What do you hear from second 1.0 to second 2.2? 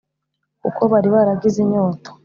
baragize inyota